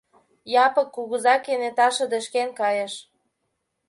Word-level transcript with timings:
Япык 0.65 0.87
кугыза 0.95 1.35
кенета 1.45 1.87
шыдешкен 1.95 2.49
кайыш. 2.59 2.93